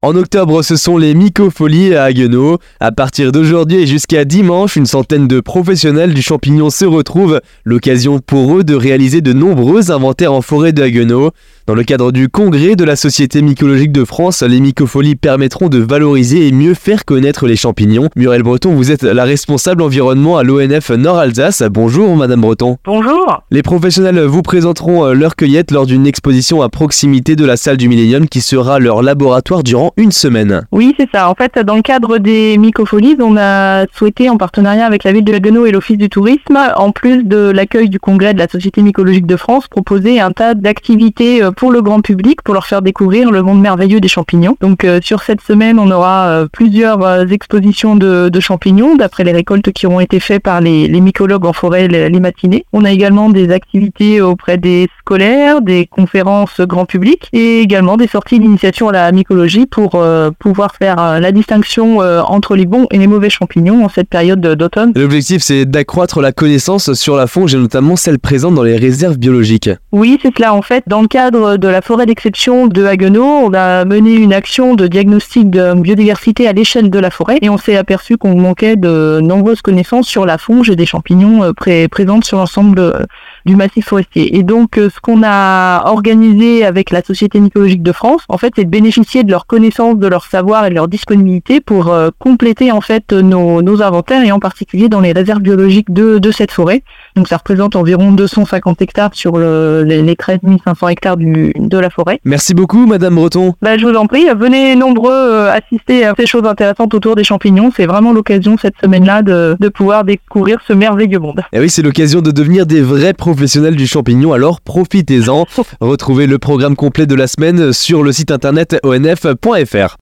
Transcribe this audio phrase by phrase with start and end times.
[0.00, 2.58] En octobre, ce sont les mycofolies à Haguenau.
[2.78, 8.20] À partir d'aujourd'hui et jusqu'à dimanche, une centaine de professionnels du champignon se retrouvent, l'occasion
[8.20, 11.32] pour eux de réaliser de nombreux inventaires en forêt de Haguenau.
[11.68, 15.76] Dans le cadre du congrès de la Société mycologique de France, les mycofolies permettront de
[15.76, 18.08] valoriser et mieux faire connaître les champignons.
[18.16, 21.62] Muriel Breton, vous êtes la responsable environnement à l'ONF Nord-Alsace.
[21.70, 22.78] Bonjour Madame Breton.
[22.86, 23.42] Bonjour.
[23.50, 27.90] Les professionnels vous présenteront leur cueillette lors d'une exposition à proximité de la salle du
[27.90, 30.66] Millennium qui sera leur laboratoire durant une semaine.
[30.72, 31.28] Oui, c'est ça.
[31.28, 35.24] En fait, dans le cadre des mycofolies, on a souhaité, en partenariat avec la ville
[35.24, 38.80] de Haguenau et l'Office du tourisme, en plus de l'accueil du congrès de la Société
[38.80, 42.82] mycologique de France, proposer un tas d'activités euh, pour le grand public, pour leur faire
[42.82, 44.56] découvrir le monde merveilleux des champignons.
[44.60, 49.72] Donc, euh, sur cette semaine, on aura euh, plusieurs expositions de, champignons, d'après les récoltes
[49.72, 52.64] qui auront été faites par les, mycologues en forêt les, les, matinées.
[52.72, 58.06] On a également des activités auprès des scolaires, des conférences grand public et également des
[58.06, 62.66] sorties d'initiation à la mycologie pour euh, pouvoir faire euh, la distinction euh, entre les
[62.66, 64.92] bons et les mauvais champignons en cette période d'automne.
[64.94, 69.16] L'objectif, c'est d'accroître la connaissance sur la fonge et notamment celle présente dans les réserves
[69.16, 69.70] biologiques.
[69.92, 70.52] Oui, c'est cela.
[70.52, 74.32] En fait, dans le cadre de la forêt d'exception de Haguenau, on a mené une
[74.32, 78.34] action de diagnostic de biodiversité à l'échelle de la forêt et on s'est aperçu qu'on
[78.34, 83.06] manquait de nombreuses connaissances sur la fonge et des champignons présentes sur l'ensemble
[83.48, 84.36] du massif forestier.
[84.36, 88.64] Et donc, ce qu'on a organisé avec la Société mycologique de France, en fait, c'est
[88.64, 92.70] de bénéficier de leurs connaissances de leur savoir et de leur disponibilité pour euh, compléter
[92.72, 96.50] en fait nos, nos, inventaires et en particulier dans les réserves biologiques de, de cette
[96.50, 96.82] forêt.
[97.16, 101.78] Donc ça représente environ 250 hectares sur le, les, les 13 500 hectares du, de
[101.78, 102.20] la forêt.
[102.24, 103.54] Merci beaucoup Madame Breton.
[103.62, 107.24] Bah, je vous en prie, venez nombreux euh, assister à ces choses intéressantes autour des
[107.24, 107.70] champignons.
[107.74, 111.40] C'est vraiment l'occasion cette semaine-là de, de pouvoir découvrir ce merveilleux monde.
[111.52, 115.46] Et oui, c'est l'occasion de devenir des vrais professionnels du champignon, alors profitez-en.
[115.80, 119.96] Retrouvez le programme complet de la semaine sur le site internet onf.fr.